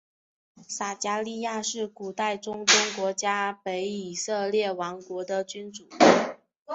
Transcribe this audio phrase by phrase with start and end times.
[0.67, 5.87] 撒迦利雅是古代中东国家北以色列王国的君主。